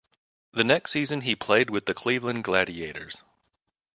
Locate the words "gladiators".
2.43-3.21